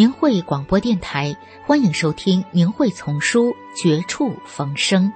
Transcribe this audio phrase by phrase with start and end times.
[0.00, 1.36] 明慧广播电台，
[1.66, 5.12] 欢迎收听《明慧丛书·绝处逢生》。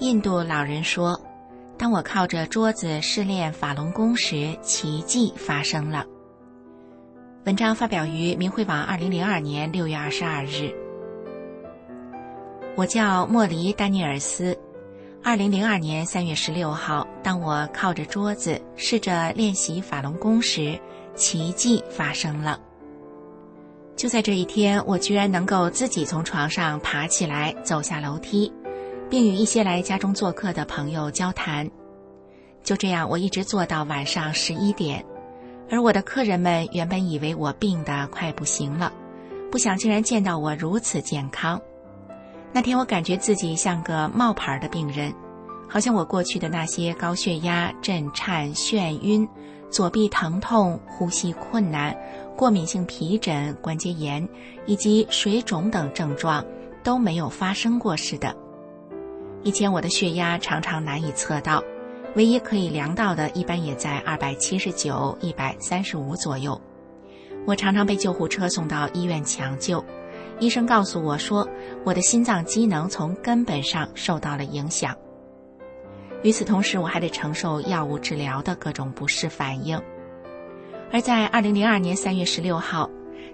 [0.00, 1.29] 印度老人说。
[1.80, 6.04] 当我靠着桌子试练法轮功时，奇迹发生了。
[7.46, 10.70] 文章发表于明慧网，二零零二年六月二十二日。
[12.76, 14.54] 我叫莫离丹尼尔斯。
[15.24, 20.78] 二零零二年三月十六号，当我靠着桌子试着练习法轮功时，
[21.14, 22.60] 奇迹发生了。
[23.96, 28.52] 就在这一天，我居然能够自己从床上爬起来，走下楼梯。
[29.10, 31.68] 并与一些来家中做客的朋友交谈，
[32.62, 35.04] 就这样，我一直做到晚上十一点。
[35.68, 38.92] 而我的客人们原本以为我病得快不行了，
[39.50, 41.60] 不想竟然见到我如此健康。
[42.52, 45.12] 那天我感觉自己像个冒牌的病人，
[45.68, 49.28] 好像我过去的那些高血压、震颤、眩晕、
[49.70, 51.96] 左臂疼痛、呼吸困难、
[52.36, 54.28] 过敏性皮疹、关节炎
[54.66, 56.44] 以及水肿等症状
[56.82, 58.34] 都没有发生过似的。
[59.42, 61.62] 以前我的血压常常难以测到，
[62.14, 66.60] 唯一可以量到的，一般也在二百七十九、一百三十五左右。
[67.46, 69.82] 我常常被救护车送到医院抢救，
[70.38, 71.48] 医生告诉我说，
[71.84, 74.94] 我的心脏机能从根本上受到了影响。
[76.22, 79.80] 与此同时，我还得承受药物治疗的各种不适反应。
[80.92, 82.90] 而在二零零二年三月十六号，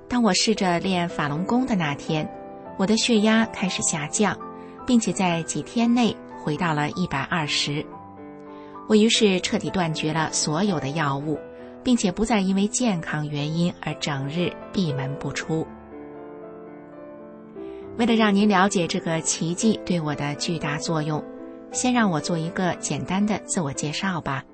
[0.09, 2.31] 当我试着练法轮功的那天，
[2.79, 4.39] 我的血压开始下降。
[4.87, 7.85] 并且在几天内回到了一百二十，
[8.89, 11.39] 我于是彻底断绝了所有的药物，
[11.83, 15.67] 并且不再因为健康原因而整日闭门不出。
[17.99, 21.25] 为了让您了解这个奇迹对我的巨大作用，
[21.73, 24.45] 先让我做一个简单的自我介绍吧。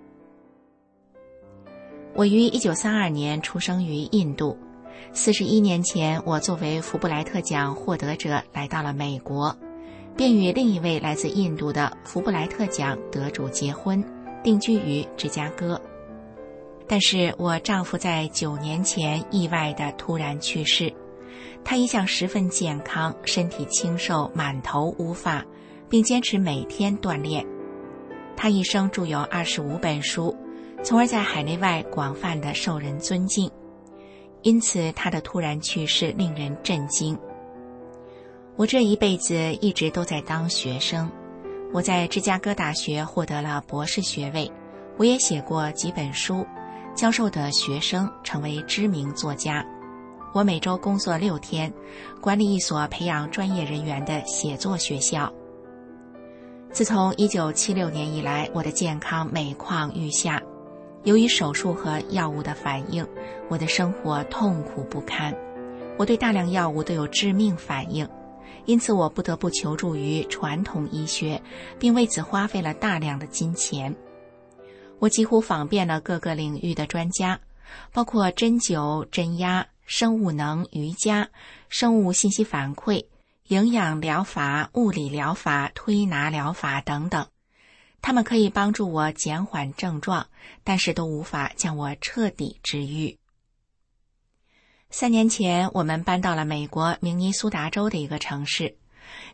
[2.15, 4.57] 我于一九三二年出生于印度，
[5.13, 9.57] 四十一年前，我作为福布莱特奖获得者来到了美国。
[10.17, 14.05] 便与另一位来自印度的福布莱特奖得主结婚，
[14.43, 15.81] 定居于芝加哥。
[16.87, 20.93] 但是我丈夫在九年前意外的突然去世。
[21.65, 25.45] 他一向十分健康，身体清瘦，满头乌发，
[25.89, 27.47] 并坚持每天锻炼。
[28.37, 30.37] 他一生著有二十五本书，
[30.83, 33.51] 从而在海内外广泛的受人尊敬。
[34.43, 37.17] 因此，他的突然去世令人震惊。
[38.55, 41.11] 我这一辈子一直都在当学生，
[41.73, 44.51] 我在芝加哥大学获得了博士学位，
[44.99, 46.47] 我也写过几本书，
[46.95, 49.65] 教授的学生成为知名作家。
[50.35, 51.73] 我每周工作六天，
[52.21, 55.33] 管理一所培养专业人员的写作学校。
[56.71, 60.41] 自从1976年以来，我的健康每况愈下，
[61.05, 63.07] 由于手术和药物的反应，
[63.49, 65.35] 我的生活痛苦不堪，
[65.99, 68.07] 我对大量药物都有致命反应。
[68.65, 71.43] 因此，我不得不求助于传统医学，
[71.79, 73.95] 并为此花费了大量的金钱。
[74.99, 77.41] 我几乎访遍了各个领域的专家，
[77.93, 81.29] 包括针灸、针压、生物能、瑜伽、
[81.69, 83.05] 生物信息反馈、
[83.49, 87.27] 营养疗法、物理疗法、推拿疗法等等。
[88.01, 90.27] 他们可以帮助我减缓症状，
[90.63, 93.17] 但是都无法将我彻底治愈。
[94.95, 98.77] 三年前，我们搬到了美国明尼苏达州的一个城市。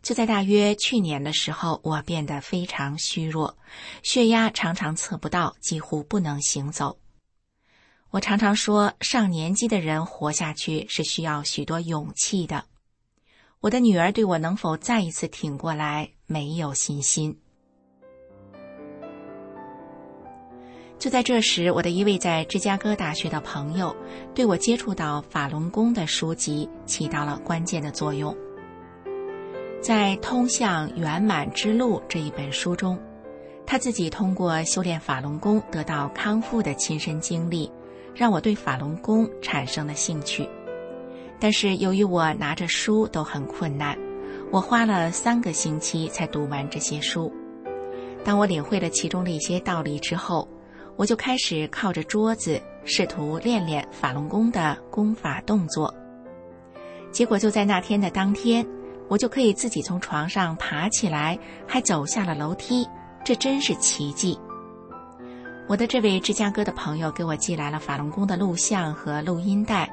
[0.02, 3.58] 就在大约去年的时候，我变得非常虚弱，
[4.04, 6.96] 血压常常测不到，几乎不能行走。
[8.10, 12.64] 我常常说，上年纪的人活下去是需要许多勇气的。
[13.58, 17.36] 我的女儿对我能否再一次挺过来没有信心。
[20.98, 23.94] 就在这时，我的一位在芝加哥大学的朋友
[24.34, 28.36] 对我接触到法轮功的书籍起到了关键的作用。
[29.80, 32.98] 在《通向圆满之路》这一本书中，
[33.64, 37.70] 他自己通过修炼法轮功得到康复的亲身经历，
[38.12, 40.48] 让我对法轮功产生了兴趣。
[41.38, 43.96] 但是由于我拿着书都很困难，
[44.50, 47.32] 我花了三个星期才读完这些书。
[48.24, 50.48] 当我领会了其中的一些道理之后，
[50.98, 55.94] 我就开始靠着桌子试图练练法轮功的功法动作。
[57.10, 58.66] 结果就在那天的当天。
[59.10, 62.86] 我就可以自己从床上爬起来，还走下了楼梯，
[63.24, 64.38] 这真是奇迹。
[65.66, 69.88] 我的这位芝加哥的朋友给我寄来了法轮功的录像和录音带，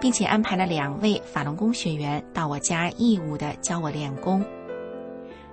[0.00, 4.44] 并且安排了两位法轮功学员到我家义务的教我练功。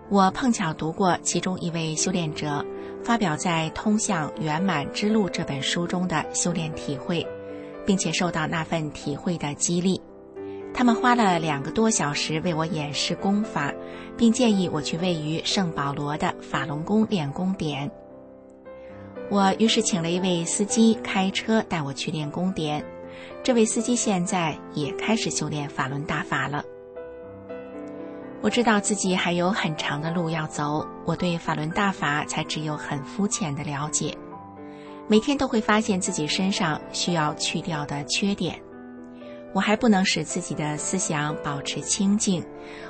[0.09, 2.63] 我碰巧读过其中一位修炼者
[3.03, 7.25] 发表在《通向圆满之路》这本书中的修炼体会，
[7.85, 9.99] 并且受到那份体会的激励。
[10.73, 13.73] 他们花了两个多小时为我演示功法，
[14.17, 17.89] 并建议我去位于圣保罗的法轮功练功点。
[19.29, 22.83] 我于是请了一位司机开车带我去练功点。
[23.43, 26.63] 这位司机现在也开始修炼法轮大法了。
[28.43, 34.17] 我知道自己还有很长的路要走，我对法轮大法才只有很肤浅的了解。
[35.07, 38.61] 每天都会发现自己身上需要去掉的缺点。
[39.53, 42.45] 我还不能使自己的思想保持清静，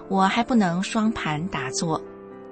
[0.09, 2.01] 我还不能双盘打坐，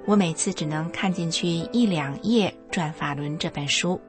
[0.05, 3.99] 我每次只能看进去一两页《转法轮》这本书，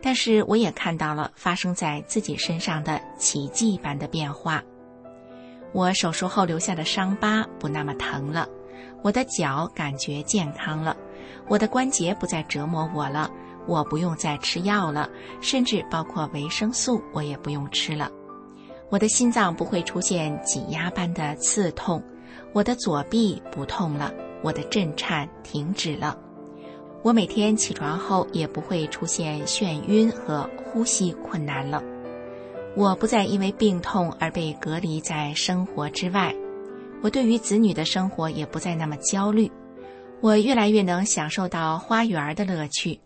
[0.00, 4.62] 但是我也看到了发生在自己身上的奇迹般的变化。
[5.72, 8.46] 我手术后留下的伤疤不那么疼了，
[9.02, 10.96] 我的脚感觉健康了，
[11.48, 13.30] 我的关节不再折磨我了，
[13.66, 15.08] 我不用再吃药了，
[15.40, 18.10] 甚至包括维生素我也不用吃了。
[18.90, 22.02] 我的心脏不会出现挤压般的刺痛，
[22.52, 26.18] 我的左臂不痛了，我的震颤停止了，
[27.02, 31.82] 我每天起床后也不会出现眩晕和呼吸困难了，
[32.74, 36.34] 我不再因为病痛而被隔离在生活之外，
[37.02, 39.50] 我对于子女的生活也不再那么焦虑，
[40.22, 42.98] 我越来越能享受到花园的乐趣。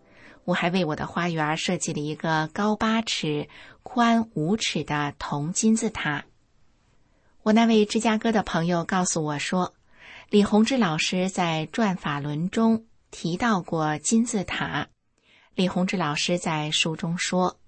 [0.45, 3.49] 我还为我的花园设计了一个高八尺、
[3.83, 6.23] 宽五尺的铜金字塔。
[7.43, 9.73] 我那位芝加哥的朋友告诉我说，
[10.29, 14.87] 李洪志老师在《转法轮》中提到过金字塔。
[15.55, 17.59] 李洪志老师在书中说：“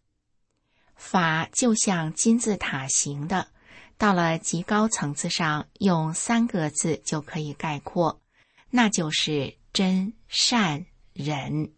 [0.99, 3.47] 法就像金字塔形的，
[3.97, 8.21] 到了极高层次上，用三个字就可以概括，
[8.69, 11.71] 那就是真善忍。”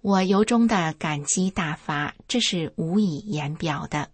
[0.00, 4.12] 我由衷的感激大法，这是无以言表的。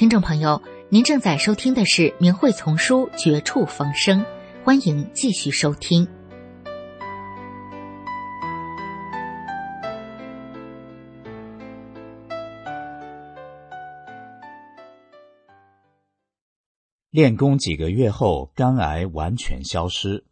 [0.00, 4.18] 听众朋友，您正在收听的是《明慧丛书》《绝处逢生》，
[4.64, 6.08] 欢迎继续收听。
[17.10, 20.24] 练功几个月后，肝癌完全消失。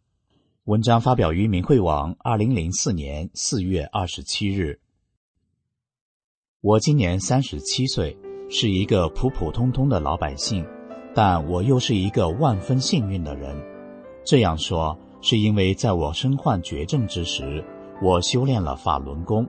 [0.63, 4.79] 文章发表于明慧网，二零零四年四月二十七日。
[6.59, 8.17] 我今年三十七岁。
[8.51, 10.65] 是一个普普通通的老百姓，
[11.13, 13.55] 但我又是一个万分幸运的人。
[14.25, 17.63] 这样说，是因为在我身患绝症之时，
[18.01, 19.47] 我修炼了法轮功。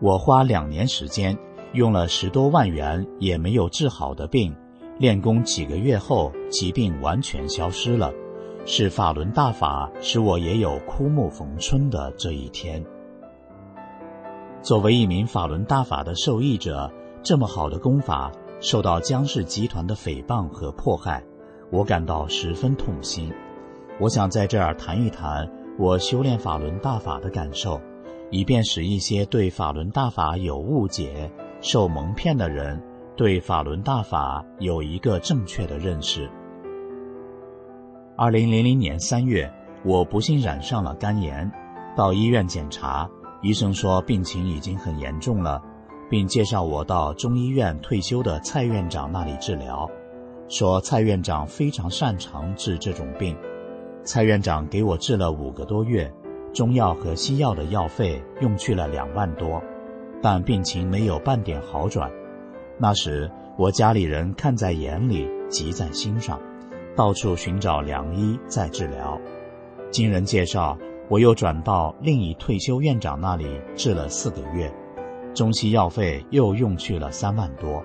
[0.00, 1.38] 我花两年时间，
[1.72, 4.52] 用了十多万元也没有治好的病，
[4.98, 8.12] 练功几个月后，疾病完全消失了。
[8.64, 12.84] 是法轮大法使我也有枯木逢春的这一天。
[14.62, 16.92] 作为一名法轮大法的受益者。
[17.22, 21.22] 这么好的功法受到江氏集团的诽谤和迫害，
[21.70, 23.32] 我感到十分痛心。
[24.00, 25.48] 我想在这儿谈一谈
[25.78, 27.80] 我修炼法轮大法的感受，
[28.30, 32.82] 以便使一些对法轮大法有误解、受蒙骗的人
[33.16, 36.28] 对法轮大法有一个正确的认识。
[38.16, 39.48] 二零零零年三月，
[39.84, 41.48] 我不幸染上了肝炎，
[41.96, 43.08] 到医院检查，
[43.42, 45.62] 医生说病情已经很严重了。
[46.12, 49.90] 并介绍我到中医院退休的蔡院长那里治疗，
[50.46, 53.34] 说蔡院长非常擅长治这种病。
[54.04, 56.12] 蔡院长给我治了五个多月，
[56.52, 59.58] 中药和西药的药费用去了两万多，
[60.20, 62.12] 但病情没有半点好转。
[62.78, 66.38] 那时我家里人看在眼里，急在心上，
[66.94, 69.18] 到处寻找良医在治疗。
[69.90, 70.76] 经人介绍，
[71.08, 74.70] 我又转到另一退休院长那里治了四个月。
[75.34, 77.82] 中西药费又用去了三万多，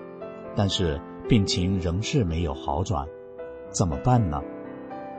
[0.56, 1.00] 但是
[1.30, 3.08] 病情仍是没有好转，
[3.70, 4.42] 怎么办呢？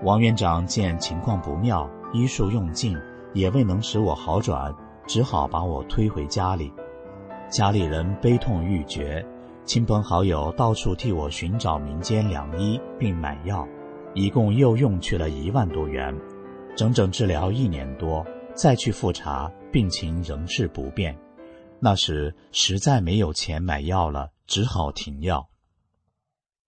[0.03, 2.97] 王院长见情况不妙，医术用尽
[3.33, 4.75] 也未能使我好转，
[5.07, 6.73] 只好把我推回家里。
[7.51, 9.25] 家里人悲痛欲绝，
[9.65, 13.67] 亲朋好友到处替我寻找民间良医并买药，
[14.13, 16.15] 一共又用去了一万多元，
[16.77, 21.19] 整整治疗一年多，再去复查，病情仍是不变。
[21.81, 25.49] 那时实在没有钱买药了，只好停药。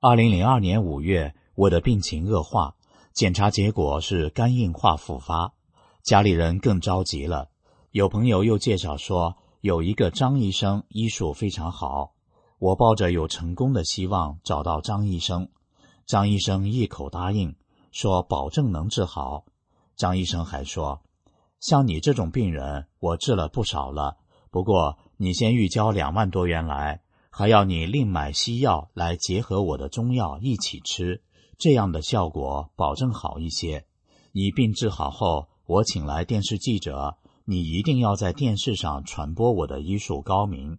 [0.01, 2.77] 二零零二年五月，我的病情恶化，
[3.13, 5.53] 检查结果是肝硬化复发，
[6.03, 7.51] 家里人更着急了。
[7.91, 12.13] 有朋友又介绍说，有一个张医生医术非常好，
[12.59, 15.49] 我抱着有成功的希望找到张医生。
[16.07, 17.57] 张医生一口答应，
[17.91, 19.45] 说保证能治好。
[19.97, 21.03] 张医生还说，
[21.59, 24.17] 像你这种病人，我治了不少了。
[24.51, 31.23] 不过，你先预交两万多元来，还要你另买西药来结合我的中药一起吃，
[31.57, 33.87] 这样的效果保证好一些。
[34.33, 40.79] 你病治好后，我请来电视记者，你一定要在电视上传播我的医术高明。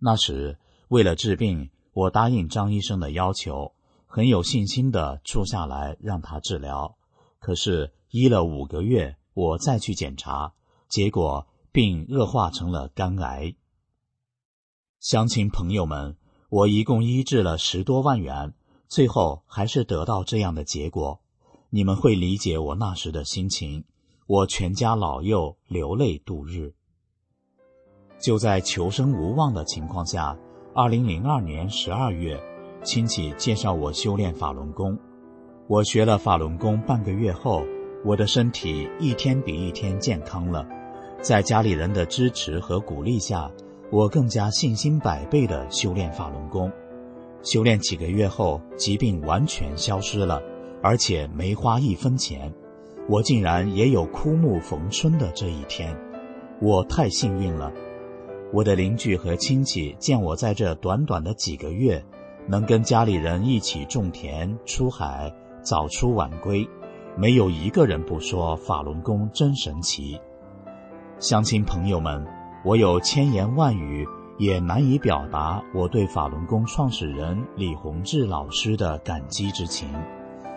[0.00, 3.74] 那时，为了治病，我答应张医生的要求，
[4.06, 6.96] 很有信心的住下来让他治疗。
[7.38, 10.54] 可是医了五个月，我再去检查，
[10.88, 11.46] 结果。
[11.72, 13.54] 并恶化成了肝癌。
[15.00, 16.16] 乡亲朋友们，
[16.48, 18.52] 我一共医治了十多万元，
[18.88, 21.20] 最后还是得到这样的结果。
[21.70, 23.84] 你们会理解我那时的心情，
[24.26, 26.74] 我全家老幼流泪度日。
[28.20, 30.36] 就在求生无望的情况下，
[30.74, 32.38] 二零零二年十二月，
[32.82, 34.98] 亲戚介绍我修炼法轮功。
[35.68, 37.64] 我学了法轮功半个月后，
[38.04, 40.66] 我的身体一天比一天健康了。
[41.22, 43.50] 在家里人的支持和鼓励下，
[43.90, 46.72] 我更加信心百倍地修炼法轮功。
[47.42, 50.40] 修炼几个月后，疾病完全消失了，
[50.82, 52.50] 而且没花一分钱。
[53.06, 55.94] 我竟然也有枯木逢春的这一天，
[56.58, 57.70] 我太幸运了。
[58.50, 62.02] 我的邻居和亲戚见我在这短短的几个月，
[62.46, 65.30] 能跟家里人一起种田、出海，
[65.62, 66.66] 早出晚归，
[67.14, 70.18] 没有一个人不说法轮功真神奇。
[71.20, 72.26] 乡亲朋友们，
[72.64, 74.08] 我有千言万语
[74.38, 79.86] 也难以表达我对法轮功创始人李洪志老师的感激之情。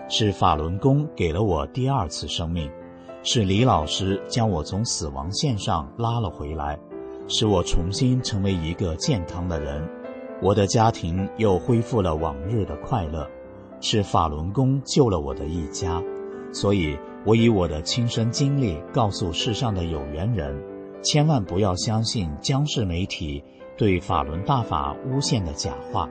[0.08, 2.72] 是法轮功给了我第二次生命，
[3.24, 6.79] 是李老师将我从死亡线上拉了回来，
[7.27, 9.86] 使我重新成为一个健康的人。
[10.41, 13.29] 我的家庭又恢复了往日的快乐，
[13.82, 16.01] 是法轮功救了我的一家。
[16.53, 16.98] 所以。
[17.25, 20.61] 我以我的亲身经历告诉世上的有缘人，
[21.01, 23.41] 千万不要相信江氏媒体
[23.77, 26.09] 对法轮大法诬陷的假话。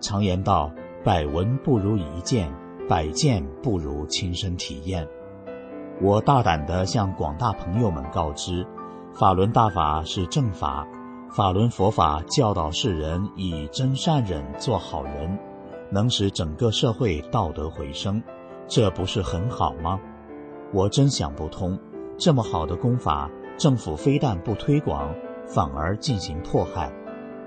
[0.00, 0.72] 常言道
[1.04, 2.52] ：“百闻不如一见，
[2.88, 5.06] 百见不如亲身体验。”
[6.02, 8.66] 我大胆地向广大朋友们告知，
[9.14, 10.86] 法轮大法是正法，
[11.30, 15.38] 法轮佛法教导世人以真善忍做好人，
[15.90, 18.20] 能使整个社会道德回升，
[18.66, 20.00] 这不是很好吗？
[20.76, 21.78] 我真想不通，
[22.18, 25.10] 这么好的功法，政府非但不推广，
[25.46, 26.92] 反而进行迫害。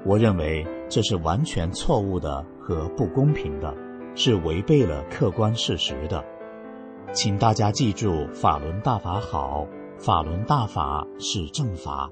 [0.04, 3.72] 我认为这是完全错误的和不公平的，
[4.16, 6.26] 是违背了客观事实的。
[7.14, 9.68] 请大家记住，法轮大法好，
[10.00, 12.12] 法轮大法是正法。